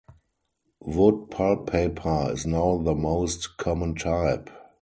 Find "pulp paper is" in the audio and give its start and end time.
1.29-2.47